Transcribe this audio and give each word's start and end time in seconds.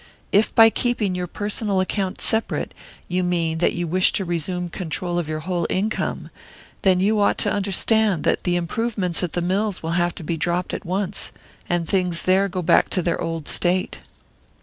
If 0.31 0.55
by 0.55 0.71
keeping 0.71 1.13
your 1.13 1.27
personal 1.27 1.79
account 1.79 2.21
separate, 2.21 2.73
you 3.07 3.21
mean 3.23 3.59
that 3.59 3.73
you 3.75 3.85
wish 3.85 4.11
to 4.13 4.25
resume 4.25 4.67
control 4.69 5.19
of 5.19 5.29
your 5.29 5.41
whole 5.41 5.67
income, 5.69 6.31
then 6.81 6.99
you 6.99 7.21
ought 7.21 7.37
to 7.37 7.51
understand 7.51 8.23
that 8.23 8.43
the 8.43 8.55
improvements 8.55 9.21
at 9.21 9.33
the 9.33 9.43
mills 9.43 9.83
will 9.83 9.91
have 10.01 10.15
to 10.15 10.23
be 10.23 10.37
dropped 10.37 10.73
at 10.73 10.85
once, 10.87 11.31
and 11.69 11.87
things 11.87 12.23
there 12.23 12.47
go 12.49 12.63
back 12.63 12.89
to 12.89 13.03
their 13.03 13.21
old 13.21 13.47
state." 13.47 13.99